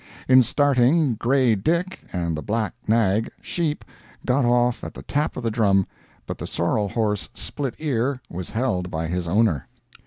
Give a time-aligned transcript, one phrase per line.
[0.27, 3.85] In starting "Grey Dick" and the black nag, "Sheep,"
[4.25, 5.85] got off at the tap of the drum,
[6.25, 9.67] but the sorrel horse "Split ear," was held by his owner.